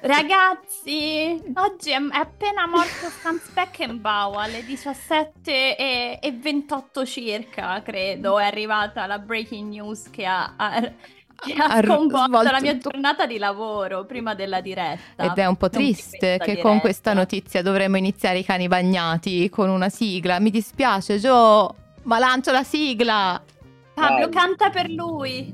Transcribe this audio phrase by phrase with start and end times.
[0.00, 8.38] Ragazzi, oggi è, è appena morto Franz Beckenbauer alle 17 e, e 28 circa, credo,
[8.38, 10.80] è arrivata la breaking news che ha, ha,
[11.34, 15.24] che ha Ha sconvolto la mia giornata di lavoro prima della diretta.
[15.24, 16.68] Ed è un po' triste che diretta.
[16.68, 20.38] con questa notizia dovremmo iniziare i cani bagnati con una sigla.
[20.38, 21.74] Mi dispiace, Gio,
[22.04, 23.42] ma lancio la sigla.
[23.94, 24.30] Pablo Vai.
[24.30, 25.52] canta per lui.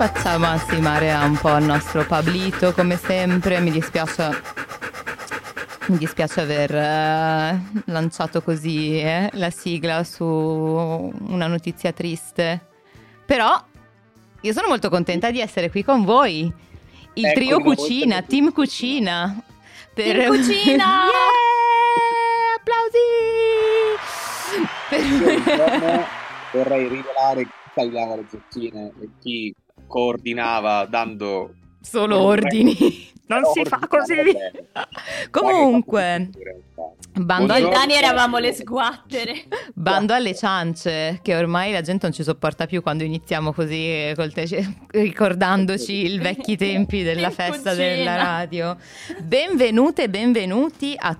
[0.00, 3.60] Facciamo ansimare un po' il nostro Pablito come sempre.
[3.60, 4.69] Mi dispiace.
[5.90, 12.64] Mi dispiace aver eh, lanciato così eh, la sigla su una notizia triste.
[13.26, 13.60] Però
[14.40, 16.42] io sono molto contenta di essere qui con voi.
[17.14, 19.42] Il Ecco, trio cucina, team cucina.
[19.92, 20.84] Team cucina!
[21.10, 22.54] Yeah!
[22.60, 22.98] Applausi!
[24.90, 26.06] Per-
[26.54, 29.52] vorrei rivelare chi tagliava le zucchine e chi
[29.88, 33.09] coordinava dando Solo ordini.
[33.30, 34.14] Non si fa così.
[35.30, 36.30] Comunque,
[37.14, 39.44] bando, Io al- e Dani eravamo le sguattere.
[39.74, 44.32] bando alle ciance, che ormai la gente non ci sopporta più quando iniziamo così, col
[44.32, 44.48] te-
[44.90, 48.76] ricordandoci i vecchi tempi della festa della radio.
[49.22, 51.16] Benvenute e benvenuti a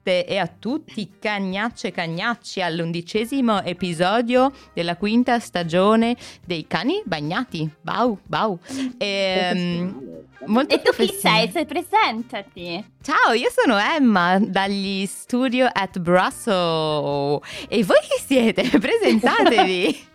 [0.00, 7.68] tutte e a tutti, cagnacce e cagnacci, all'undicesimo episodio della quinta stagione dei cani bagnati.
[7.82, 8.58] Bau, bau.
[8.96, 11.50] Ehm, molto E tu chi sei?
[11.50, 12.84] Sei presentati.
[13.02, 17.40] Ciao, io sono Emma dagli studio at Brussels.
[17.68, 18.62] E voi chi siete?
[18.80, 20.08] Presentatevi.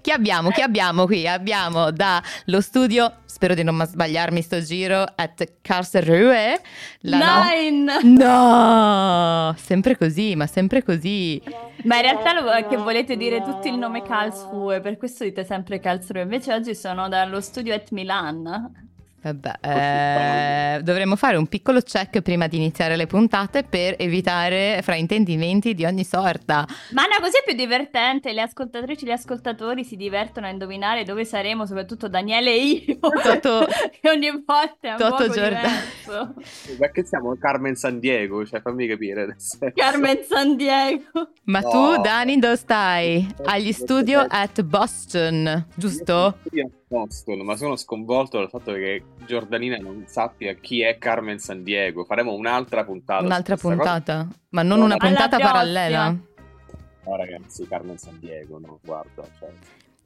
[0.00, 0.50] Chi abbiamo?
[0.50, 1.26] Chi abbiamo qui?
[1.26, 6.60] Abbiamo dallo studio, spero di non sbagliarmi sto giro, at Karlsruhe.
[7.00, 8.02] la no- Nine.
[8.02, 11.42] No, sempre così, ma sempre così.
[11.84, 15.80] Ma in realtà lo che volete dire tutto il nome Karlsruhe, per questo dite sempre
[15.80, 16.22] Karlsruhe.
[16.22, 18.90] Invece oggi sono dallo studio at Milan.
[19.22, 25.74] Vabbè, eh, dovremmo fare un piccolo check prima di iniziare le puntate per evitare fraintendimenti
[25.74, 26.66] di ogni sorta.
[26.90, 28.32] Ma no, così è più divertente.
[28.32, 32.98] Le ascoltatrici e gli ascoltatori si divertono a indovinare dove saremo, soprattutto Daniele e io.
[33.22, 33.66] Toto-
[34.00, 35.68] che ogni volta è un Toto Giordano.
[35.68, 36.34] diverso.
[36.78, 39.36] Perché siamo Carmen San Diego, cioè fammi capire.
[39.74, 41.30] Carmen San Diego.
[41.44, 41.70] Ma No.
[41.70, 43.24] tu, Dani, dove stai?
[43.44, 46.38] Agli studio at Boston, giusto?
[46.50, 51.38] Io a Boston, ma sono sconvolto dal fatto che Giordanina non sappia chi è Carmen
[51.38, 52.04] San Diego.
[52.04, 53.24] Faremo un'altra puntata.
[53.24, 53.92] Un'altra questa cosa.
[53.92, 56.10] puntata, ma non No, una puntata parallela.
[56.10, 59.22] No, ragazzi, Carmen San Diego, no, guarda.
[59.38, 59.48] Cioè,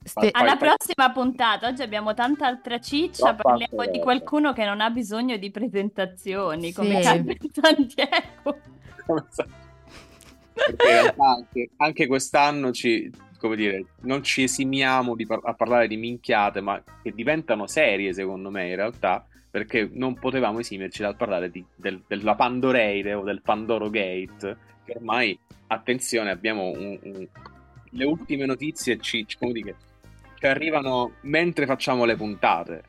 [0.03, 4.53] Ste- Fai- Alla fai- prossima puntata, oggi abbiamo tanta altra ciccia, Troppa parliamo di qualcuno
[4.53, 7.03] che non ha bisogno di presentazioni, come Sì.
[7.03, 8.59] Carmen San Diego.
[9.05, 9.47] come sa-
[10.55, 13.11] Perché in realtà anche, anche quest'anno ci,
[13.47, 18.51] come dire, non ci esimiamo par- a parlare di minchiate, ma che diventano serie secondo
[18.51, 23.41] me in realtà, perché non potevamo esimerci dal parlare di- del- della Pandoreide o del
[23.43, 27.27] Pandoro Gate, che ormai, attenzione, abbiamo un- un-
[27.91, 29.75] le ultime notizie ci, come dire,
[30.39, 32.83] ci arrivano mentre facciamo le puntate.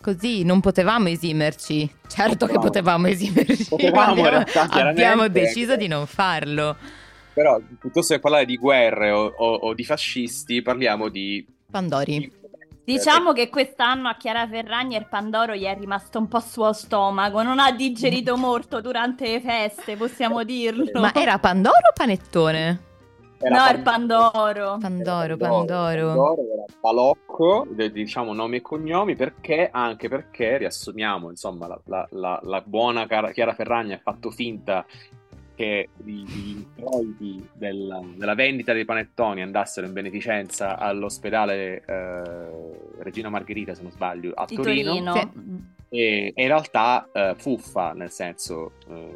[0.00, 1.90] Così non potevamo esimerci.
[2.06, 3.06] Certo che potevamo Potevamo.
[3.06, 3.68] esimerci.
[3.68, 6.76] Potevamo, abbiamo, realtà, abbiamo deciso di non farlo.
[7.34, 12.42] Però piuttosto che parlare di guerre o, o- o di fascisti, parliamo di Pandori.
[12.84, 17.42] Diciamo che quest'anno a Chiara Ferragni il Pandoro gli è rimasto un po' suo stomaco,
[17.42, 21.00] non ha digerito molto durante le feste, possiamo dirlo.
[21.00, 22.82] Ma era Pandoro o Panettone?
[23.40, 24.78] Era No, il Pandoro.
[24.78, 26.06] Pandoro, Pandoro, Pandoro.
[26.06, 32.08] Pandoro era Balocco, de- diciamo nomi e cognomi, perché anche perché riassumiamo, insomma, la, la-
[32.12, 34.86] la- la buona Cara- Chiara Ferragni ha fatto finta
[35.54, 43.28] che i- gli introiti della, della vendita dei panettoni andassero in beneficenza all'ospedale eh, Regina
[43.28, 44.90] Margherita, se non sbaglio, a Di Torino.
[44.92, 45.14] Torino.
[45.14, 45.72] Sì.
[45.90, 49.14] E, e in realtà eh, fuffa, nel senso, eh,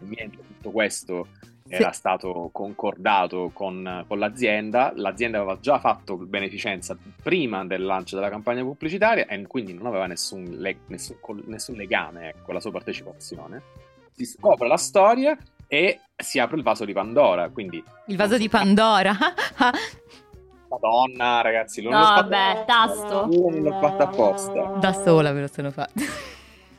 [0.00, 1.26] niente, tutto questo
[1.68, 8.28] era stato concordato con, con l'azienda, l'azienda aveva già fatto beneficenza prima del lancio della
[8.28, 12.60] campagna pubblicitaria e quindi non aveva nessun, le- nessun, col- nessun legame ecco, con la
[12.60, 13.62] sua partecipazione.
[14.10, 15.34] Si scopre la storia
[15.72, 19.16] e si apre il vaso di Pandora, quindi Il vaso di Pandora.
[20.68, 23.28] Madonna ragazzi, non No, l'ho fatto vabbè, tasto.
[23.30, 24.62] Io non l'ho fatta apposta.
[24.78, 25.92] da sola ve lo sono fatto.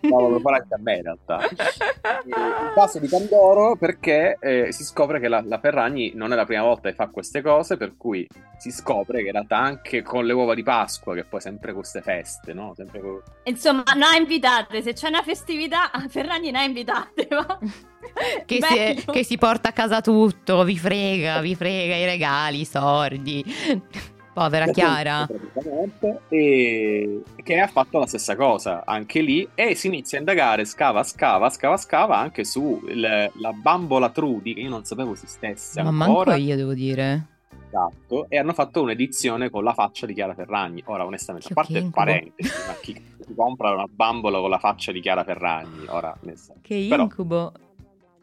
[0.10, 1.40] No, lo farà anche a me in realtà.
[2.26, 6.46] Il passo di Pandoro perché eh, si scopre che la, la, Ferragni non è la
[6.46, 8.28] prima volta che fa queste cose, per cui
[8.58, 12.02] si scopre che in realtà anche con le uova di Pasqua, che poi sempre queste
[12.02, 12.74] feste, no?
[12.76, 13.22] Sempre con...
[13.44, 17.60] Insomma, non ha invitate, se c'è una festività, Ferragni non ha invitate, ma...
[18.46, 22.66] Che si, che si porta a casa tutto, vi frega, vi frega i regali, i
[22.66, 23.44] sordi.
[24.34, 25.28] Povera Chiara.
[26.30, 31.04] E che ha fatto la stessa cosa anche lì e si inizia a indagare, scava,
[31.04, 35.90] scava, scava, scava anche su il, la bambola Trudy che io non sapevo esistesse Ma
[35.90, 36.32] ancora.
[36.32, 37.28] manco io devo dire.
[37.74, 40.84] Esatto, e hanno fatto un'edizione con la faccia di Chiara Ferragni.
[40.86, 45.24] Ora, onestamente, a parte parentesi, ma chi, compra una bambola con la faccia di Chiara
[45.24, 45.88] Ferragni?
[45.88, 46.16] Ora,
[46.62, 47.52] che incubo.
[47.52, 47.73] Però,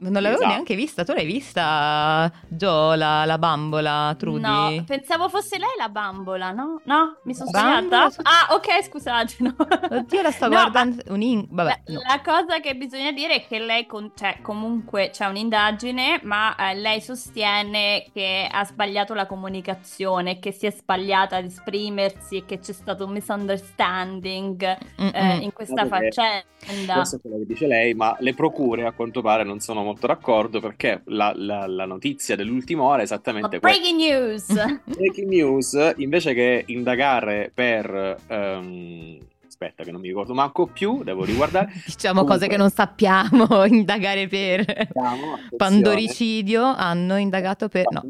[0.00, 0.49] non l'avevo esatto.
[0.49, 1.05] neanche vista.
[1.05, 4.41] Tu l'hai vista, Gio, la, la, bambola, Trudy?
[4.41, 6.81] No, pensavo fosse lei la bambola, no?
[6.85, 7.19] No?
[7.25, 8.05] Mi sono sbagliata?
[8.23, 9.35] Ah, ok, scusate.
[9.38, 9.55] No.
[9.58, 11.02] Oddio, la sto no, guardando.
[11.08, 11.47] Un in...
[11.50, 12.00] Vabbè, no.
[12.06, 14.12] La cosa che bisogna dire è che lei, con...
[14.14, 20.67] cioè, comunque c'è un'indagine, ma eh, lei sostiene che ha sbagliato la comunicazione, che si
[20.67, 26.94] è sbagliata ad esprimersi e che c'è stato un misunderstanding eh, in questa faccenda.
[26.94, 30.06] Questo è quello che dice lei, ma le procure a quanto pare non sono molto
[30.06, 33.78] d'accordo perché la, la, la notizia dell'ultima ora è esattamente questa.
[33.78, 34.81] Breaking news!
[34.96, 38.16] breaking news, invece che indagare per...
[38.28, 41.72] Um, aspetta che non mi ricordo manco più, devo riguardare.
[41.84, 47.84] diciamo Comunque, cose che non sappiamo, indagare per diciamo, pandoricidio, hanno indagato per...
[47.90, 48.02] No.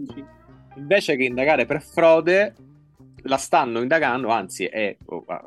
[0.76, 2.54] Invece che indagare per frode,
[3.22, 4.96] la stanno indagando, anzi è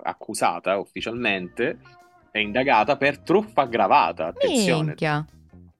[0.04, 1.78] accusata ufficialmente,
[2.32, 4.84] è indagata per truffa aggravata, attenzione.
[4.88, 5.26] Minchia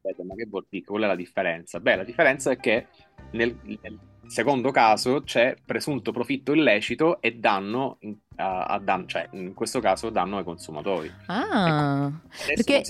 [0.04, 0.86] aspetta, ma che vuol dire?
[0.86, 1.80] Qual è la differenza?
[1.80, 2.88] Beh, la differenza è che
[3.32, 8.00] nel, nel secondo caso c'è presunto profitto illecito e danno
[8.36, 11.12] a, a danno, cioè in questo caso danno ai consumatori.
[11.28, 12.84] Ah, ecco, perché...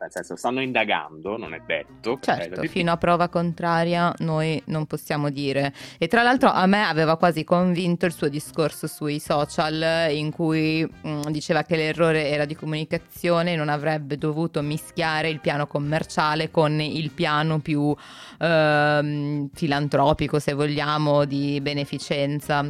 [0.00, 2.18] nel senso stanno indagando, non è detto.
[2.20, 5.72] Certo, fino a prova contraria noi non possiamo dire.
[5.98, 10.84] E tra l'altro a me aveva quasi convinto il suo discorso sui social in cui
[10.84, 16.50] mh, mm, diceva che l'errore era di comunicazione non avrebbe dovuto mischiare il piano commerciale
[16.50, 17.94] con il piano più
[18.38, 22.64] ehm, filantropico, se vogliamo, di beneficenza.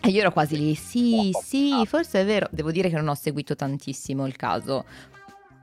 [0.00, 2.46] E io ero quasi lì, sì, sì, forse è vero.
[2.52, 4.84] Devo dire che non ho seguito tantissimo il caso,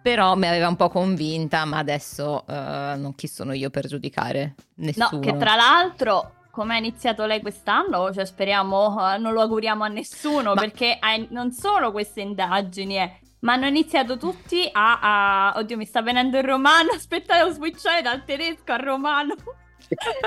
[0.05, 4.53] però mi aveva un po' convinta, ma adesso uh, non chi sono io per giudicare
[4.75, 5.09] nessuno.
[5.13, 9.83] No, che tra l'altro come ha iniziato lei quest'anno, cioè speriamo, uh, non lo auguriamo
[9.83, 10.61] a nessuno, ma...
[10.61, 15.85] perché hai non solo queste indagini, eh, ma hanno iniziato tutti a, a, Oddio, mi
[15.85, 19.33] sta venendo il romano, aspetta, devo switchare dal tedesco al romano.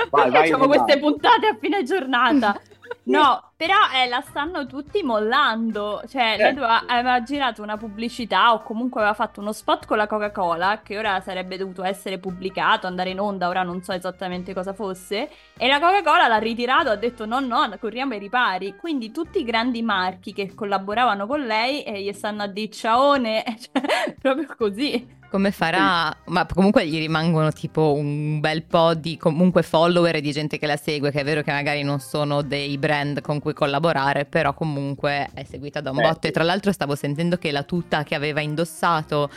[0.09, 2.59] Vai, vai, Facciamo queste puntate a fine giornata.
[3.03, 6.01] No, però eh, la stanno tutti mollando.
[6.07, 6.37] Cioè, eh.
[6.37, 10.81] lei doveva, aveva girato una pubblicità o comunque aveva fatto uno spot con la Coca-Cola
[10.83, 15.29] che ora sarebbe dovuto essere pubblicato, andare in onda, ora non so esattamente cosa fosse.
[15.57, 18.75] E la Coca-Cola l'ha ritirato, ha detto no, no, corriamo ai ripari.
[18.75, 22.69] Quindi tutti i grandi marchi che collaboravano con lei e eh, gli stanno a dire
[22.69, 25.17] ciaone, cioè, proprio così.
[25.29, 26.15] Come farà?
[26.25, 30.65] Ma comunque gli rimangono tipo un bel po' di comunque follower e di gente che
[30.65, 34.53] la segue, che è vero che magari non sono dei brand con cui collaborare, però
[34.53, 36.27] comunque è seguita da un eh, botto.
[36.27, 39.29] E tra l'altro stavo sentendo che la tuta che aveva indossato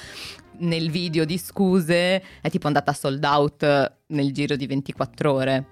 [0.58, 5.66] nel video di scuse è tipo andata sold out nel giro di 24 ore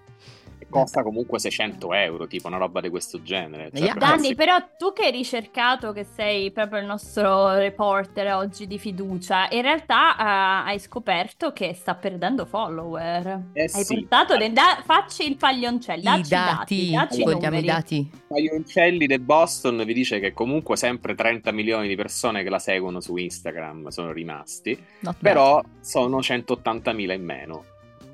[0.71, 3.71] costa comunque 600 euro, tipo una roba di questo genere.
[3.75, 8.79] Cioè, Danny, però tu che hai ricercato, che sei proprio il nostro reporter oggi di
[8.79, 13.43] fiducia, in realtà uh, hai scoperto che sta perdendo follower.
[13.53, 13.95] Eh hai sì.
[13.95, 18.11] portato dei da- facci il paglioncello, dacci i dati, dacci vogliamo i dati.
[18.29, 23.01] Paglioncelli di Boston vi dice che comunque sempre 30 milioni di persone che la seguono
[23.01, 25.83] su Instagram sono rimasti, Not però bad.
[25.83, 27.65] sono 180.000 in meno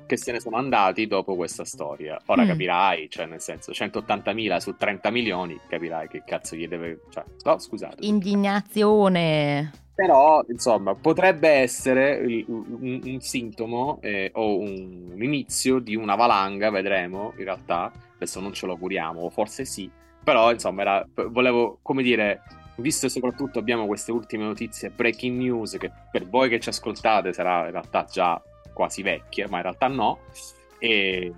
[0.07, 2.19] che se ne sono andati dopo questa storia.
[2.25, 2.47] Ora mm.
[2.47, 7.01] capirai, cioè nel senso 180.000 su 30 milioni, capirai che cazzo gli deve...
[7.09, 7.97] Cioè, no, scusate.
[7.99, 9.71] Indignazione.
[9.93, 16.69] Però, insomma, potrebbe essere un, un sintomo eh, o un, un, inizio di una valanga,
[16.69, 17.91] vedremo, in realtà.
[18.15, 19.89] Adesso non ce lo auguriamo, forse sì.
[20.23, 22.41] Però, insomma, era, volevo, come dire,
[22.75, 27.33] visto e soprattutto abbiamo queste ultime notizie, breaking news, che per voi che ci ascoltate
[27.33, 28.41] sarà in realtà già
[28.77, 30.19] quasi vecchie, ma in realtà no.
[30.77, 31.33] E,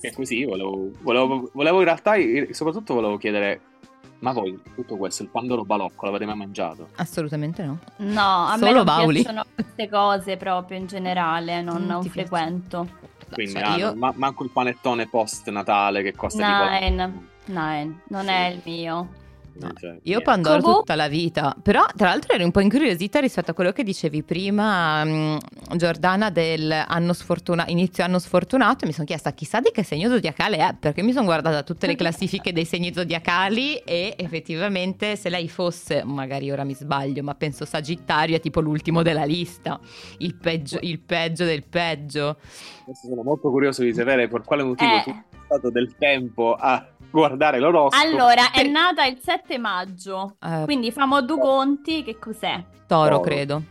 [0.00, 2.14] e così volevo, volevo, volevo in realtà,
[2.52, 3.60] soprattutto volevo chiedere
[4.20, 6.88] ma voi tutto questo, il pandoro balocco, l'avete mai mangiato?
[6.96, 7.78] Assolutamente no.
[7.98, 9.20] No, a Solo me non Bauli.
[9.20, 12.88] piacciono queste cose proprio in generale, non, non frequento.
[13.30, 13.94] Quindi cioè, ah, io...
[13.94, 17.06] ma- manco il panettone post Natale che costa Nine.
[17.06, 17.24] tipo...
[17.52, 19.08] Nine, non è il mio.
[19.58, 23.20] No, cioè, io Pandoro Comu- tutta la vita, però tra l'altro ero un po' incuriosita
[23.20, 25.38] rispetto a quello che dicevi prima, mh,
[25.76, 30.08] Giordana, del anno sfortunato, inizio anno sfortunato, e mi sono chiesta chissà di che segno
[30.08, 35.28] zodiacale è, perché mi sono guardata tutte le classifiche dei segni zodiacali e effettivamente se
[35.30, 39.80] lei fosse, magari ora mi sbaglio, ma penso Sagittario è tipo l'ultimo della lista,
[40.18, 42.36] il peggio, il peggio del peggio.
[42.84, 45.02] Adesso sono molto curioso di sapere per quale motivo Eh.
[45.02, 47.96] tu hai stato del tempo a guardare l'oroscopo.
[48.04, 52.62] Allora, è nata il 7 maggio, Eh, quindi famo due conti, che cos'è?
[52.86, 53.20] toro, Toro.
[53.20, 53.62] credo.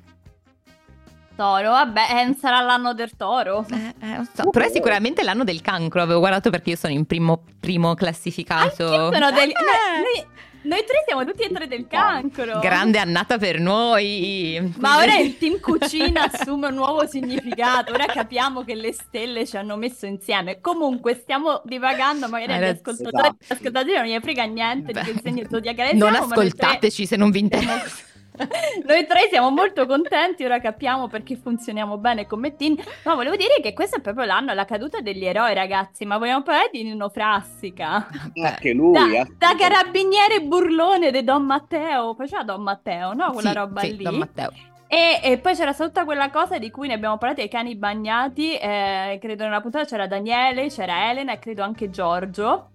[1.35, 3.65] Toro, vabbè, eh, sarà l'anno del toro.
[3.69, 6.93] Eh, eh, non so, Però è sicuramente l'anno del cancro, avevo guardato perché io sono
[6.93, 8.83] in primo, primo classificato.
[8.85, 9.49] Anch'io sono del...
[9.49, 9.53] Eh,
[9.97, 10.25] noi,
[10.65, 12.59] noi- tre siamo tutti e tre del cancro.
[12.59, 14.73] Grande annata per noi.
[14.77, 17.93] Ma ora il team cucina assume un nuovo significato.
[17.93, 20.59] Ora capiamo che le stelle ci hanno messo insieme.
[20.61, 22.27] Comunque, stiamo divagando.
[22.27, 23.53] Magari Hai agli ascoltatori, Esatto.
[23.53, 27.39] ascoltatori non gli frega niente Beh, di che segno zodiacale Non ascoltateci se non vi
[27.39, 28.13] interessa.
[28.85, 32.75] Noi tre siamo molto contenti, ora capiamo perché funzioniamo bene come team.
[33.03, 36.05] Ma volevo dire che questo è proprio l'anno, la caduta degli eroi, ragazzi.
[36.05, 38.07] Ma vogliamo parlare di Nino Frassica?
[38.35, 38.91] Anche lui.
[38.91, 39.35] Da, assolutamente.
[39.37, 42.13] da carabiniere burlone di Don Matteo.
[42.15, 43.31] Faceva Don Matteo, no?
[43.33, 44.03] Quella Sì, roba sì, lì.
[44.03, 44.51] Don Matteo.
[44.87, 48.55] E, e poi c'era tutta quella cosa di cui ne abbiamo parlato, i cani bagnati.
[48.55, 52.71] eh, credo nella puntata c'era Daniele, c'era Elena e credo anche Giorgio.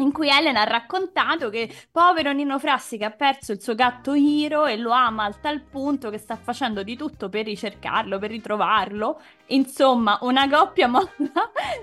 [0.00, 4.66] In cui Elena ha raccontato che povero Nino Frassica ha perso il suo gatto Hiro
[4.66, 9.20] e lo ama al tal punto che sta facendo di tutto per ricercarlo, per ritrovarlo.
[9.48, 11.08] Insomma, una coppia molla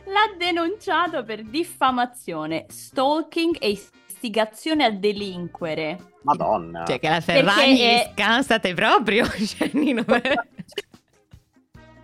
[0.06, 3.70] l'ha denunciato per diffamazione, stalking e
[4.08, 6.14] istigazione a delinquere.
[6.24, 6.84] Madonna.
[6.86, 9.26] Cioè che la Ferragni è- scansate proprio.
[9.38, 10.04] Cioè, Nino,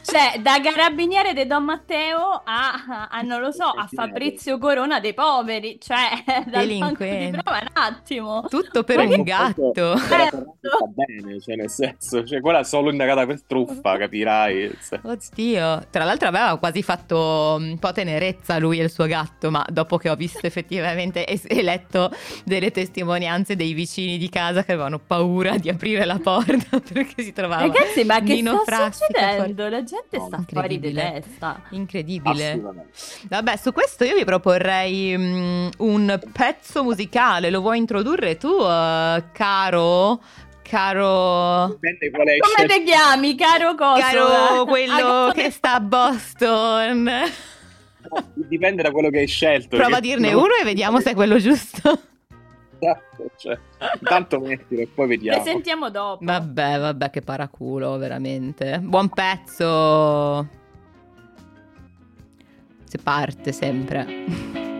[0.04, 5.14] Cioè, da carabiniere di Don Matteo a, a, non lo so, a Fabrizio Corona dei
[5.14, 6.10] poveri, cioè,
[6.46, 7.42] dal banco di Delinquente.
[7.42, 8.46] prova un attimo.
[8.50, 9.72] tutto per Ma un che- gatto.
[9.74, 10.56] Però Certo.
[10.62, 14.78] va bene, cioè nel senso, cioè quella è solo indagata per truffa, capirai.
[15.04, 19.66] Oddio, tra l'altro aveva quasi fatto un po' tenerezza lui e il suo gatto, ma
[19.70, 22.12] dopo che ho visto effettivamente e letto
[22.44, 27.32] delle testimonianze dei vicini di casa che avevano paura di aprire la porta perché si
[27.34, 29.24] trovava Ragazzi, ma che Nino sta Frassica fuori.
[29.30, 29.70] succedendo?
[29.70, 31.12] La gente No, sta fuori di incredibile.
[31.22, 31.62] testa.
[31.70, 32.48] Incredibile.
[32.50, 32.92] assolutamente.
[33.30, 37.50] Vabbè, su questo io vi proporrei mm, un pezzo musicale.
[37.52, 40.22] Lo vuoi introdurre tu, eh, caro?
[40.64, 41.68] Caro.
[41.68, 44.02] Dipende qual è Come ti chiami, caro coso?
[44.02, 44.94] Caro quello
[45.30, 47.12] Ah, che sta a Boston.
[48.34, 49.78] Dipende da quello che hai scelto.
[49.78, 52.00] Prova a dirne uno e vediamo se è quello giusto.
[52.84, 53.58] Esatto, cioè,
[54.00, 55.44] intanto mettilo e poi Le vediamo.
[55.44, 56.24] sentiamo dopo.
[56.26, 58.80] Vabbè, vabbè, che paraculo, veramente.
[58.80, 60.48] Buon pezzo.
[62.86, 64.73] Si parte sempre.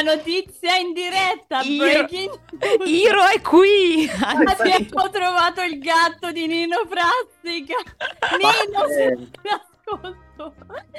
[0.00, 1.60] Una notizia in diretta.
[1.62, 2.38] Iro, breaking.
[2.84, 4.08] Iro è qui.
[4.20, 7.76] Abbiamo trovato il gatto di Nino Frassica.
[8.36, 10.54] Nino, se ascolto.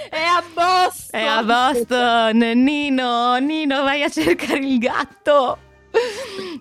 [0.09, 1.19] È a Boston.
[1.19, 2.37] È a Boston.
[2.37, 5.59] Nino, Nino, vai a cercare il gatto.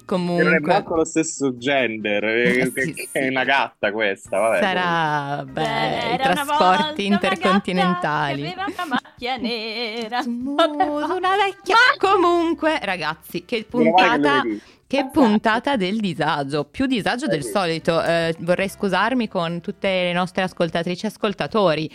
[0.07, 3.29] Comunque, non è manco lo stesso gender, eh, che, sì, è sì.
[3.29, 4.39] una gatta questa.
[4.39, 8.43] Vabbè, sarà beh, i Era una volta trasporti una intercontinentali.
[8.43, 10.23] che aveva una macchia nera.
[10.23, 11.75] Smooth, una vecchia.
[11.75, 14.43] Ma- Comunque, ragazzi, che che puntata.
[14.89, 15.21] Che Esatto.
[15.21, 18.01] puntata del disagio, più disagio del solito.
[18.01, 21.91] Eh, vorrei scusarmi con tutte le nostre ascoltatrici e ascoltatori,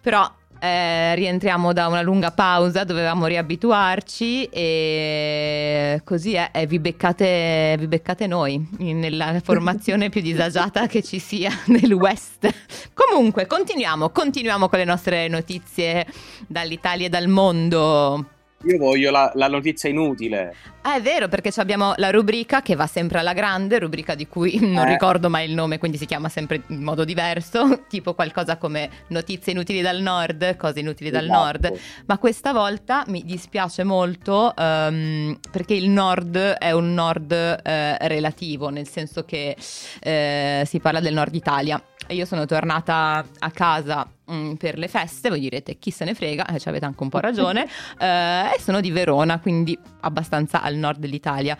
[0.00, 7.74] però eh, rientriamo da una lunga pausa, dovevamo riabituarci e così è, e vi, beccate,
[7.80, 12.48] vi beccate noi nella formazione più disagiata che ci sia nel West.
[12.94, 16.06] Comunque, continuiamo, continuiamo con le nostre notizie
[16.46, 18.26] dall'Italia e dal mondo.
[18.64, 20.54] Io voglio la, la notizia inutile.
[20.82, 24.58] Ah, è vero, perché abbiamo la rubrica che va sempre alla grande, rubrica di cui
[24.62, 24.90] non Eh.
[24.90, 29.52] ricordo mai il nome, quindi si chiama sempre in modo diverso, tipo qualcosa come notizie
[29.52, 31.38] inutili dal nord, cose inutili dal Esatto.
[31.38, 31.78] nord.
[32.06, 38.68] Ma questa volta mi dispiace molto ehm, perché il nord è un nord eh, relativo,
[38.68, 39.56] nel senso che
[40.00, 41.82] eh, si parla del nord Italia.
[42.06, 46.14] E io sono tornata a casa mm, per le feste, voi direte chi se ne
[46.14, 47.66] frega, e ci avete anche un po' ragione,
[47.98, 51.56] eh, e sono di Verona, quindi abbastanza al nord dell'Italia.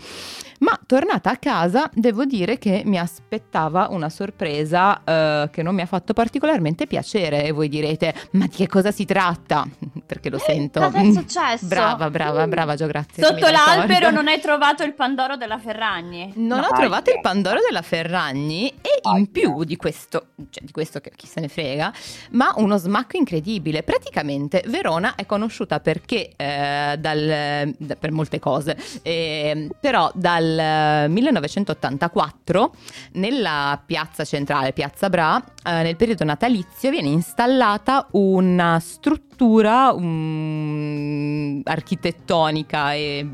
[0.61, 5.81] Ma tornata a casa, devo dire che mi aspettava una sorpresa eh, che non mi
[5.83, 7.45] ha fatto particolarmente piacere.
[7.45, 9.67] E voi direte, ma di che cosa si tratta?
[10.07, 10.79] Perché lo sento.
[10.81, 11.67] Cosa è successo?
[11.67, 13.25] Brava, brava, brava, Gio, grazie.
[13.25, 16.33] Sotto l'albero non hai trovato il Pandoro della Ferragni.
[16.37, 16.67] Non No.
[16.69, 21.11] ho trovato il Pandoro della Ferragni e in più di questo, cioè di questo che
[21.17, 21.93] chi se ne frega,
[22.33, 23.83] ma uno smacco incredibile.
[23.83, 31.09] Praticamente Verona è conosciuta perché eh, dal, da- per molte cose, eh, però dal eh,
[31.09, 32.75] 1984
[33.13, 42.95] nella piazza centrale, Piazza Bra, eh, nel periodo natalizio viene installata una struttura um, architettonica
[42.95, 43.27] e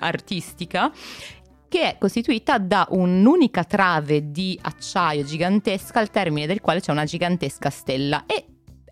[0.00, 0.92] artistica
[1.68, 7.04] che è costituita da un'unica trave di acciaio gigantesca al termine del quale c'è una
[7.04, 8.44] gigantesca stella e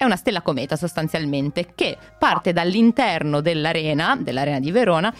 [0.02, 5.12] è una stella cometa sostanzialmente che parte dall'interno dell'arena, dell'arena di Verona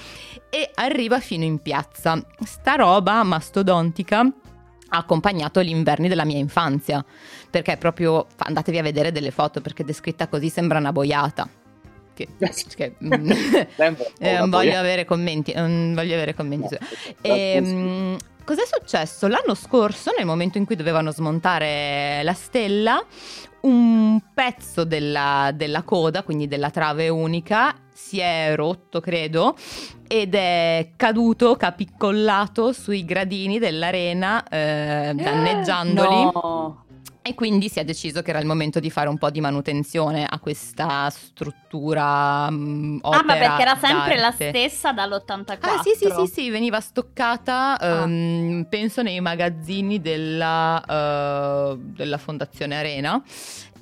[0.50, 2.20] e arriva fino in piazza.
[2.44, 4.20] Sta roba mastodontica
[4.94, 7.02] ha accompagnato gli inverni della mia infanzia
[7.48, 11.48] perché proprio andatevi a vedere delle foto perché descritta così sembra una boiata.
[12.14, 12.28] Che,
[12.76, 12.94] che-
[13.74, 16.76] Sempre eh, non voglio avere commenti, non voglio avere commenti.
[16.78, 19.28] No, su- Ehm, cos'è successo?
[19.28, 23.02] L'anno scorso, nel momento in cui dovevano smontare la stella,
[23.62, 29.54] un pezzo della, della coda, quindi della trave unica, si è rotto, credo,
[30.06, 36.22] ed è caduto, capiccollato sui gradini dell'arena, eh, danneggiandoli.
[36.32, 36.84] No.
[37.24, 40.26] E quindi si è deciso che era il momento di fare un po' di manutenzione
[40.28, 44.48] a questa struttura mm, Ah, ma perché era sempre la d'arte.
[44.48, 45.58] stessa dall'84.
[45.60, 48.02] Ah sì sì sì sì, veniva stoccata Ah.
[48.02, 53.22] ehm, penso nei magazzini della, eh, della Fondazione Arena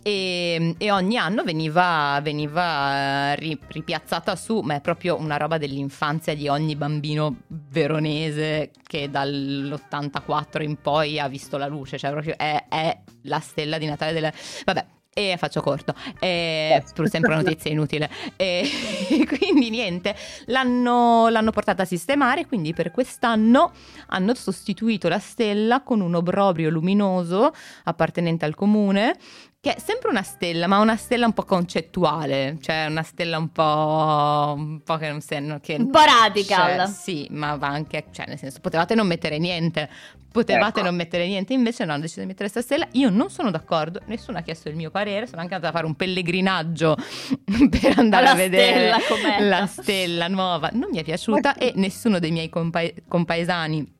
[0.03, 5.59] e, e ogni anno veniva, veniva eh, ri- ripiazzata su, ma è proprio una roba
[5.59, 12.35] dell'infanzia di ogni bambino veronese che dall'84 in poi ha visto la luce, cioè proprio
[12.37, 14.33] è, è la stella di Natale della...
[14.65, 18.09] Vabbè, e faccio corto, e, pur sempre notizia inutile.
[18.37, 18.65] E
[19.27, 20.15] quindi niente,
[20.47, 23.73] l'hanno, l'hanno portata a sistemare, quindi per quest'anno
[24.07, 27.53] hanno sostituito la stella con un obrobrio luminoso
[27.85, 29.17] appartenente al comune.
[29.63, 33.53] Che è sempre una stella, ma una stella un po' concettuale, cioè una stella un
[33.53, 34.55] po'.
[34.57, 35.61] un po' che non sembra.
[35.61, 36.79] Che, Un po' radical.
[36.79, 38.07] Cioè, sì, ma va anche.
[38.11, 39.91] cioè, nel senso, potevate non mettere niente.
[40.33, 40.89] Potevate Ecco.
[40.89, 42.89] non mettere niente, invece no, hanno deciso di mettere questa stella.
[42.93, 45.27] Io non sono d'accordo, nessuno ha chiesto il mio parere.
[45.27, 46.97] Sono anche andata a fare un pellegrinaggio
[47.69, 50.71] per andare La a vedere stella la stella nuova.
[50.73, 53.99] Non mi è piaciuta e nessuno dei miei compa- compaesani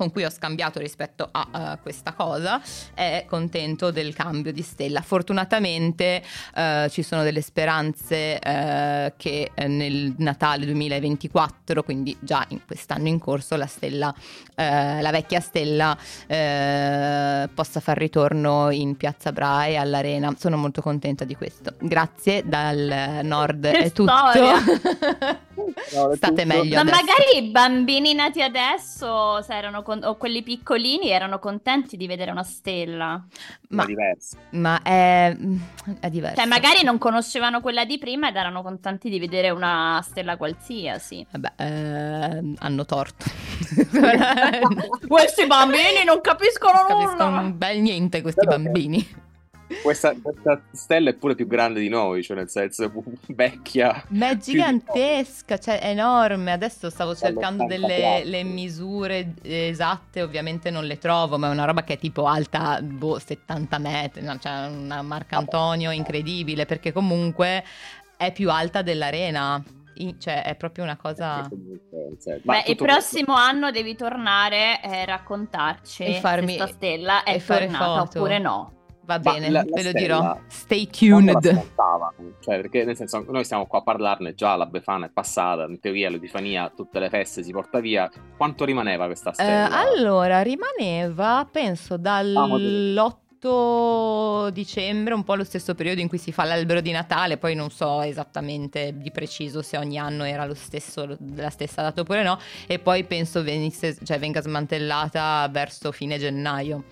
[0.00, 2.58] con cui ho scambiato rispetto a eh, questa cosa
[2.94, 5.02] è contento del cambio di stella.
[5.02, 6.22] Fortunatamente
[6.54, 13.18] eh, ci sono delle speranze eh, che nel Natale 2024, quindi già in quest'anno in
[13.18, 14.14] corso, la stella,
[14.54, 15.94] la vecchia stella
[17.54, 20.34] possa far ritorno in Piazza Bra e all'Arena.
[20.38, 21.74] Sono molto contenta di questo.
[21.78, 24.12] Grazie dal nord Che è tutto.
[25.92, 26.46] No, State tutto.
[26.46, 26.96] meglio Ma adesso.
[26.96, 32.30] magari i bambini nati adesso, se erano con- o quelli piccolini, erano contenti di vedere
[32.30, 33.06] una stella.
[33.70, 34.36] Ma Ma, diverso.
[34.50, 35.36] ma è,
[35.98, 36.36] è diverso.
[36.36, 41.26] Cioè, magari non conoscevano quella di prima ed erano contenti di vedere una stella qualsiasi.
[41.30, 43.24] Vabbè, eh, hanno torto.
[45.08, 47.04] Questi bambini non capiscono Non nulla.
[47.04, 49.28] capiscono un bel niente questi bambini.
[49.82, 52.92] Questa, questa stella è pure più grande di noi, cioè nel senso
[53.28, 54.04] vecchia.
[54.08, 56.52] Ma è gigantesca, cioè è enorme.
[56.52, 58.30] Adesso stavo cercando delle 84.
[58.30, 62.80] le misure esatte, ovviamente non le trovo, ma è una roba che è tipo alta
[62.82, 64.38] boh, 70 metri, no?
[64.38, 67.64] cioè una Marcantonio incredibile, perché comunque
[68.16, 69.62] è più alta dell'arena.
[69.94, 71.46] In- cioè è proprio una cosa...
[72.44, 77.34] Ma Beh, il prossimo anno devi tornare e raccontarci E farmi- se sta stella è
[77.34, 78.18] e fare tornata foto.
[78.18, 78.72] oppure no.
[79.18, 80.38] Va bene, la- la ve lo dirò.
[80.46, 81.40] Stay tuned.
[82.40, 85.80] Cioè, perché nel senso, noi stiamo qua a parlarne già, la Befana è passata, in
[85.80, 88.08] teoria l'Epifania, tutte le feste si porta via.
[88.36, 89.70] Quanto rimaneva questa Eh, stella?
[89.70, 96.44] allora, rimaneva, penso, Vamo dall'8 dicembre, un po' lo stesso periodo in cui si fa
[96.44, 101.16] l'albero di Natale, poi non so esattamente di preciso se ogni anno era lo stesso,
[101.36, 106.84] la stessa data oppure no, e poi penso venisse, cioè, venga smantellata verso fine gennaio.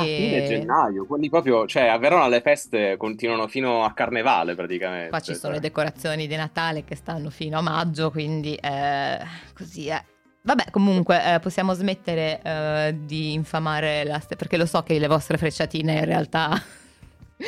[0.00, 4.54] A E- fine gennaio, quelli proprio, cioè a Verona le feste continuano fino a Carnevale
[4.54, 5.08] praticamente.
[5.10, 5.68] Qua ci sono le cioè.
[5.68, 9.18] decorazioni di Natale che stanno fino a maggio, quindi eh,
[9.54, 10.02] così è.
[10.42, 15.36] Vabbè, comunque eh, possiamo smettere eh, di infamare la perché lo so che le vostre
[15.36, 16.50] frecciatine in realtà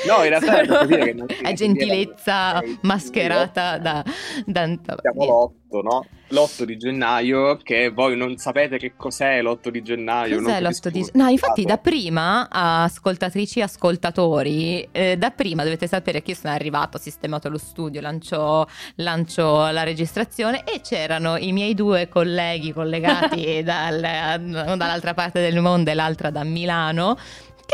[0.06, 4.04] No, in realtà è sono- che non- è gentilezza Eh, mascherata da,
[4.46, 4.64] da
[5.00, 5.24] Siamo
[5.70, 6.06] l'8, no?
[6.28, 10.40] L'8 di gennaio, che voi non sapete che cos'è l'8 di gennaio.
[10.40, 11.00] Cos'è non l'8 di...
[11.00, 11.10] capisco.
[11.18, 16.54] No, infatti da prima, ascoltatrici e ascoltatori, eh, da prima dovete sapere che io sono
[16.54, 22.72] arrivato, ho sistemato lo studio, lancio, lancio la registrazione e c'erano i miei due colleghi
[22.72, 27.18] collegati dal- dall'altra parte del mondo e l'altra da Milano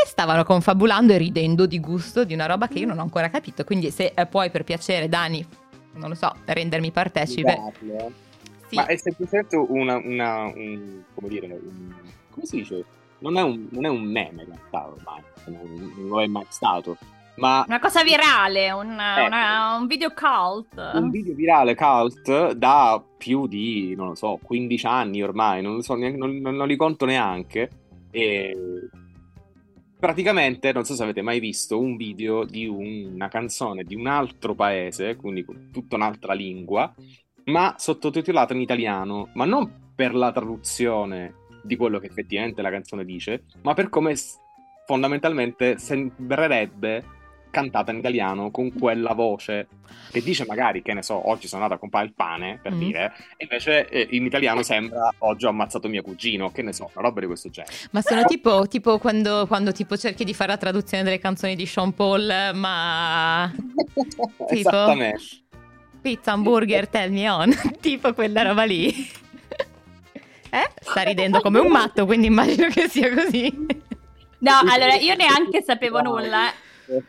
[0.01, 3.29] che stavano confabulando e ridendo di gusto di una roba che io non ho ancora
[3.29, 3.63] capito.
[3.63, 5.45] Quindi se eh, puoi per piacere, Dani,
[5.93, 7.57] non lo so, rendermi partecipe.
[8.67, 8.75] Sì.
[8.75, 11.93] Ma è semplicemente una, una un, come dire, un,
[12.29, 12.85] come si dice?
[13.19, 16.45] Non è un, non è un meme in realtà ormai, non, non lo è mai
[16.47, 16.95] stato,
[17.35, 19.25] ma Una cosa virale, una- Eh.
[19.25, 20.91] una- un video cult.
[20.93, 25.81] un video virale cult da più di, non lo so, 15 anni ormai, non lo
[25.81, 27.69] so, neanche- non, non- non li conto neanche.
[28.11, 28.55] E
[29.99, 34.07] praticamente, non so se avete mai visto un video di un- una canzone di un
[34.07, 36.93] altro paese, quindi tutta un'altra lingua,
[37.45, 41.33] ma sottotitolata in italiano, ma non per la traduzione
[41.63, 44.15] di quello che effettivamente la canzone dice, ma per come
[44.85, 47.03] fondamentalmente sembrerebbe
[47.51, 49.67] cantata in italiano con quella voce
[50.11, 52.79] che dice magari, che ne so, oggi sono andata a comprare il pane, per Mm.
[52.79, 56.89] dire, e invece eh, in italiano sembra oggi ho ammazzato mio cugino, che ne so,
[56.93, 57.73] una roba di questo genere.
[57.91, 61.65] Ma sono tipo, tipo quando, quando tipo cerchi di fare la traduzione delle canzoni di
[61.67, 64.49] Sean Paul, ma Tipo?
[64.49, 65.21] Esattamente.
[66.01, 68.87] pizza, hamburger, tell me on, tipo quella roba lì.
[70.51, 70.69] Eh?
[70.81, 73.53] Sta ridendo come un matto, quindi immagino che sia così.
[74.39, 76.47] No, allora io neanche sapevo nulla.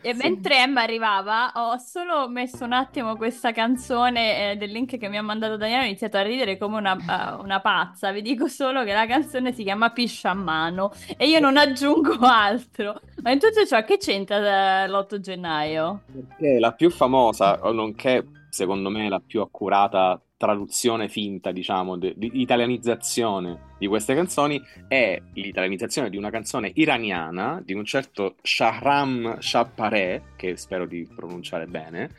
[0.01, 5.09] E mentre Emma arrivava, ho solo messo un attimo questa canzone eh, del link che
[5.09, 5.85] mi ha mandato Daniele.
[5.85, 8.13] Ho iniziato a ridere come una, eh, una pazza.
[8.13, 12.19] Vi dico solo che la canzone si chiama Piscia a mano e io non aggiungo
[12.21, 13.01] altro.
[13.23, 16.03] Ma in tutto ciò, che c'entra eh, l'8 gennaio?
[16.13, 22.41] Perché la più famosa, nonché secondo me la più accurata traduzione finta, diciamo, de- di
[22.41, 30.23] italianizzazione di queste canzoni è l'italianizzazione di una canzone iraniana di un certo Shahram Shahpareh,
[30.37, 32.15] che spero di pronunciare bene,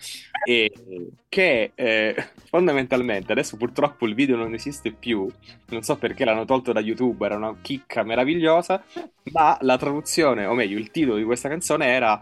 [0.48, 0.72] e
[1.28, 2.16] che eh,
[2.48, 5.28] fondamentalmente adesso purtroppo il video non esiste più,
[5.70, 8.84] non so perché l'hanno tolto da YouTube, era una chicca meravigliosa,
[9.32, 12.22] ma la traduzione, o meglio, il titolo di questa canzone era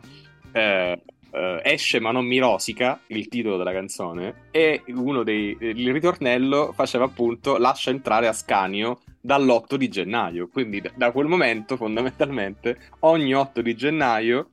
[0.54, 5.92] eh, eh, Esce ma non mi rosica, il titolo della canzone, e uno dei il
[5.92, 10.48] ritornello faceva appunto Lascia entrare Ascanio dall'8 di gennaio.
[10.48, 14.50] Quindi da, quel momento, fondamentalmente, ogni 8 di gennaio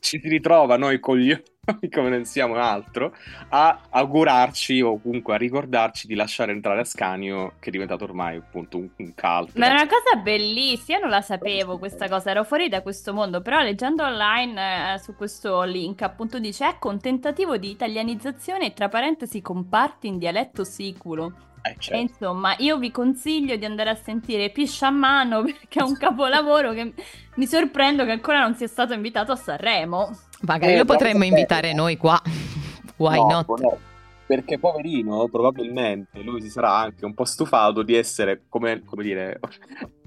[0.00, 1.42] ci si ritrova noi coglioni,
[1.92, 3.14] come non siamo altro,
[3.48, 8.78] a augurarci o comunque a ricordarci di lasciare entrare Ascanio, che è diventato ormai appunto
[8.78, 9.56] un, un cult.
[9.56, 13.12] Ma è una cosa bellissima, io non la sapevo questa cosa, ero fuori da questo
[13.12, 18.72] mondo, però leggendo online eh, su questo link appunto dice ecco un tentativo di italianizzazione
[18.72, 21.52] tra parentesi comparti in dialetto siculo.
[21.66, 21.98] Eh, certo.
[21.98, 26.72] insomma, io vi consiglio di andare a sentire Piscia a mano perché è un capolavoro
[26.72, 26.92] che
[27.36, 30.10] mi sorprendo che ancora non sia stato invitato a Sanremo.
[30.46, 31.74] Magari Eh, lo potremmo invitare eh.
[31.74, 32.20] noi qua.
[32.96, 33.60] Why No, not?
[33.60, 33.78] no.
[34.26, 39.40] perché poverino, probabilmente lui si sarà anche un po' stufato di essere, come, come dire,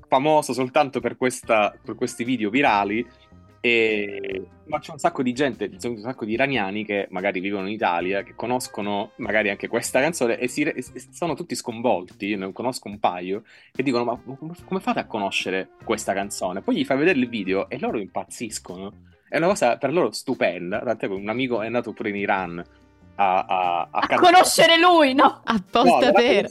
[0.08, 3.06] famoso soltanto per, questa, per questi video virali
[3.60, 4.47] e...
[4.67, 8.21] Ma c'è un sacco di gente, un sacco di iraniani che magari vivono in Italia,
[8.23, 12.36] che conoscono magari anche questa canzone e, si, e sono tutti sconvolti.
[12.36, 14.19] Ne conosco un paio che dicono: Ma
[14.65, 16.62] come fate a conoscere questa canzone?
[16.62, 18.93] Poi gli fai vedere il video e loro impazziscono.
[19.30, 20.80] È una cosa per loro stupenda.
[20.80, 22.63] Tant'è che un amico è andato pure in Iran
[23.16, 25.42] a, a, a, a conoscere lui, no?
[25.46, 26.50] Apposta no, per...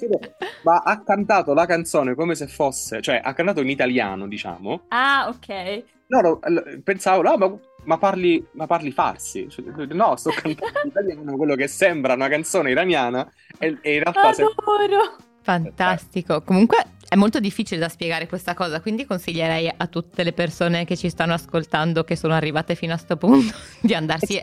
[0.62, 4.82] Ma ha cantato la canzone come se fosse, cioè ha cantato in italiano, diciamo.
[4.88, 5.84] Ah, ok.
[6.08, 6.40] Loro
[6.84, 9.48] pensavo, no, ma, ma, parli, ma parli farsi.
[9.48, 14.02] Cioè, no, sto cantando in italiano quello che sembra una canzone iraniana e, e in
[14.02, 14.28] realtà...
[14.30, 14.54] Adoro!
[14.66, 15.24] Sembra...
[15.42, 16.42] Fantastico.
[16.42, 20.96] Comunque è molto difficile da spiegare questa cosa, quindi consiglierei a tutte le persone che
[20.96, 24.42] ci stanno ascoltando, che sono arrivate fino a questo punto, di andarsi,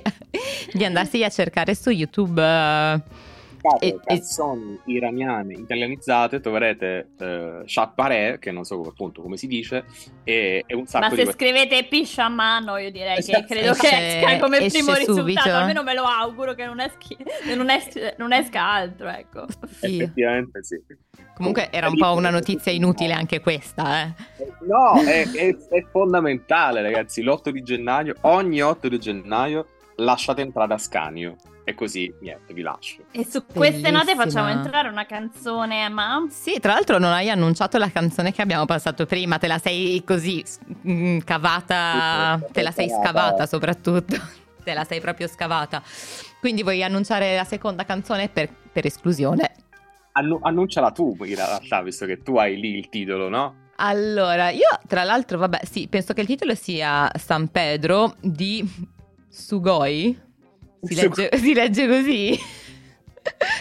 [0.72, 2.42] di andarsi a cercare su YouTube.
[2.42, 3.02] Uh,
[3.80, 4.92] e, canzoni e...
[4.92, 9.86] iraniane italianizzate troverete uh, Shapare, che non so appunto come si dice,
[10.24, 11.16] e, e un sacco Ma di...
[11.16, 11.32] Ma se queste...
[11.34, 13.46] scrivete Piscia a mano, io direi che esatto.
[13.48, 15.12] credo esce, che esca come primo subito.
[15.12, 17.16] risultato, almeno me lo auguro che non, eschi,
[17.56, 19.46] non, es- non esca altro, ecco.
[19.80, 20.00] Sì.
[20.00, 20.82] Effettivamente sì.
[21.36, 24.14] Comunque era un po' una notizia inutile anche questa, eh.
[24.68, 30.74] No, è, è, è fondamentale ragazzi, l'8 di gennaio, ogni 8 di gennaio lasciate entrare
[30.74, 31.36] a Scanio.
[31.66, 33.04] E così, niente, vi lascio.
[33.12, 36.26] E su queste note facciamo entrare una canzone, ma...
[36.30, 40.04] Sì, tra l'altro non hai annunciato la canzone che abbiamo passato prima, te la sei
[40.04, 40.44] così
[40.82, 44.18] mh, cavata, te la sei scavata soprattutto,
[44.62, 45.82] te la sei proprio scavata.
[46.42, 49.52] Quindi vuoi annunciare la seconda canzone per, per esclusione?
[50.14, 53.62] Annu- annunciala tu in realtà, visto che tu hai lì il titolo, no?
[53.78, 58.70] Allora, io tra l'altro, vabbè, sì, penso che il titolo sia San Pedro di
[59.30, 60.32] Sugoi.
[60.84, 62.40] Si legge, si legge così?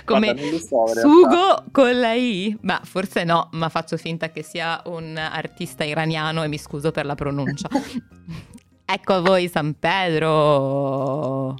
[0.05, 2.57] Come so, Sugo con la I?
[2.63, 7.07] Ma forse no, ma faccio finta che sia un artista iraniano e mi scuso per
[7.07, 7.69] la pronuncia.
[8.85, 11.55] ecco a voi San Pedro.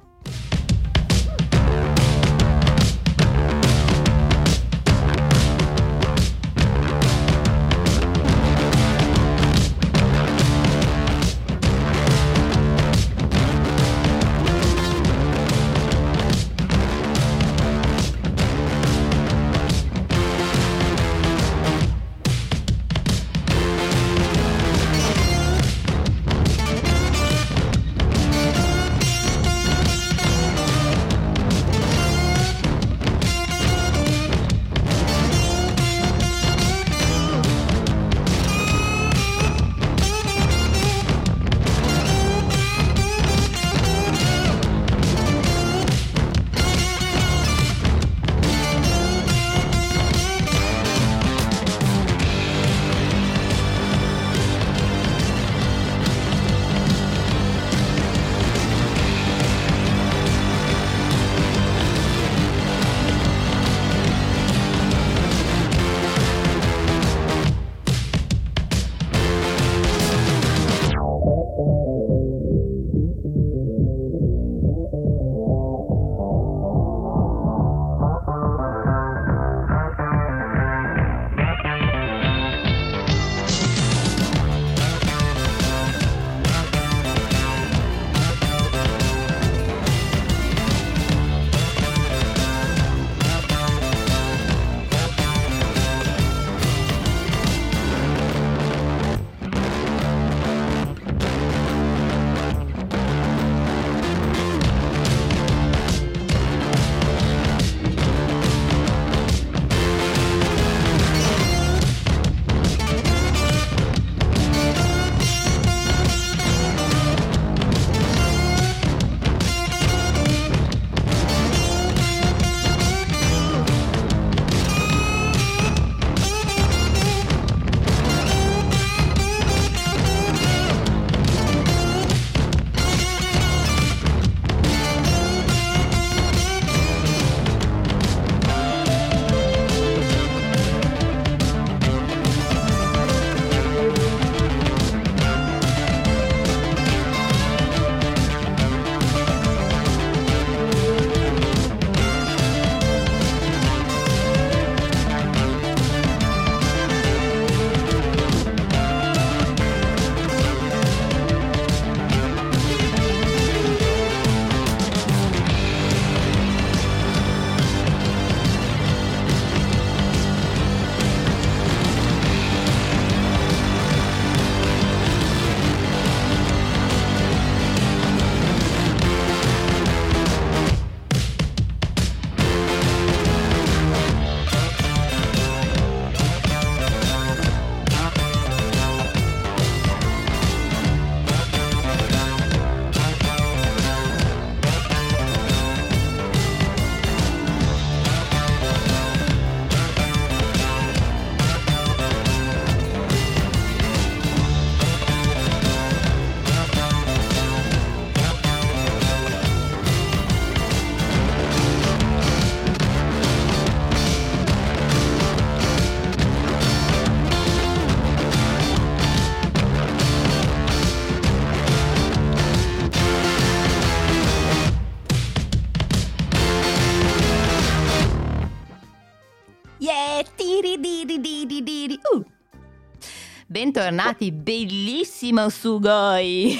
[233.63, 236.53] Bentornati, bellissimo Sugoi.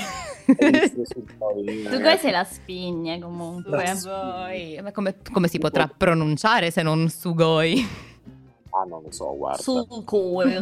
[0.46, 3.94] Sugoi se la spigne comunque.
[3.94, 4.80] Sugoi.
[4.82, 7.86] Ma come, come si potrà pronunciare se non Sugoi?
[8.70, 9.62] Ah, non lo so, guarda.
[9.62, 10.54] Sugoi.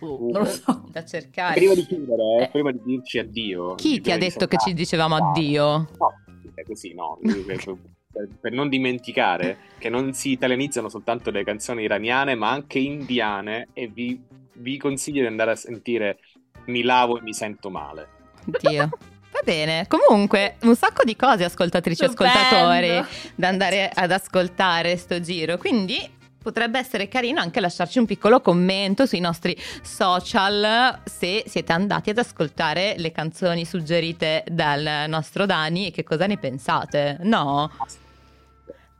[0.00, 0.84] Non lo so.
[0.90, 1.56] Da cercare.
[1.56, 2.48] Prima di chiudere, eh, Eh.
[2.48, 3.74] prima di dirci addio.
[3.74, 5.66] Chi ti ha detto che ci dicevamo No, addio?
[5.98, 6.14] No,
[6.54, 7.18] è così, no.
[8.40, 13.86] per non dimenticare che non si italianizzano soltanto le canzoni iraniane, ma anche indiane e
[13.86, 14.18] vi,
[14.54, 16.18] vi consiglio di andare a sentire
[16.66, 18.08] Mi lavo e mi sento male.
[18.44, 18.88] Dio.
[19.32, 25.20] Va bene, comunque un sacco di cose ascoltatrici e ascoltatori da andare ad ascoltare sto
[25.20, 31.72] giro, quindi potrebbe essere carino anche lasciarci un piccolo commento sui nostri social se siete
[31.72, 37.70] andati ad ascoltare le canzoni suggerite dal nostro Dani e che cosa ne pensate, no?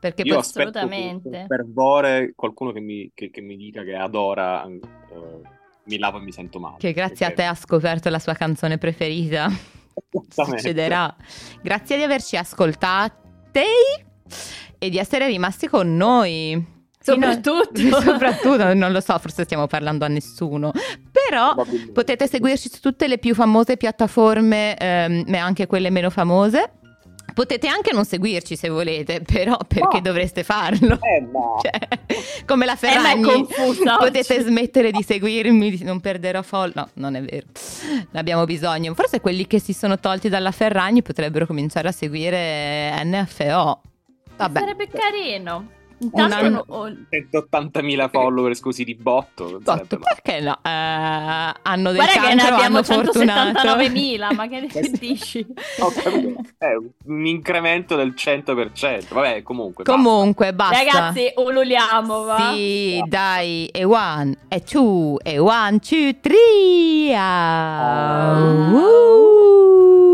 [0.01, 1.29] Perché Io Assolutamente.
[1.29, 4.79] con fervore qualcuno che mi, che- che mi dica che adora eh,
[5.83, 6.77] Mi lavo e mi sento male.
[6.79, 9.47] che grazie a te Perché- ha scoperto la sua canzone preferita.
[10.29, 11.15] Succederà.
[11.61, 13.59] Grazie di averci ascoltati
[14.79, 16.79] e di essere rimasti con noi.
[16.99, 17.69] Soprattutto.
[17.79, 20.71] Fino- soprattutto, non lo so, forse stiamo parlando a nessuno.
[21.11, 21.55] Però
[21.93, 26.71] potete seguirci su tutte le più famose piattaforme, ehm, ma anche quelle meno famose.
[27.33, 30.01] Potete anche non seguirci se volete, però perché No.
[30.01, 30.99] dovreste farlo?
[31.01, 31.59] Eh, no.
[31.61, 31.87] Cioè,
[32.45, 34.43] come la Eh, Ferragni, confusa potete oggi.
[34.43, 36.71] smettere di seguirmi, non perderò follow.
[36.75, 37.47] No, non è vero.
[38.11, 38.93] Ne abbiamo bisogno.
[38.93, 43.81] Forse quelli che si sono tolti dalla Ferragni potrebbero cominciare a seguire NFO.
[44.37, 45.67] Vabbè, Sarebbe carino.
[46.01, 46.87] Intanto no, ho...
[46.87, 49.45] 180.000 follower, scusi, di botto.
[49.45, 50.57] Botto, esatto, perché no?
[50.63, 54.81] Uh, hanno dei Guarda cancro, che abbiamo 179.000, ma che eh.
[54.81, 55.45] ne dici?
[56.57, 56.73] è
[57.05, 59.13] un incremento del 100%.
[59.13, 59.83] Vabbè, comunque.
[59.83, 60.83] Comunque, basta.
[60.83, 60.99] basta.
[60.99, 62.51] Ragazzi, ululiamo, va?
[62.53, 63.05] Sì, va.
[63.07, 63.67] dai.
[63.67, 67.13] E one, e two, e one, two, three.
[67.13, 68.33] Ah.
[68.33, 68.71] ah.
[68.73, 70.10] Uh.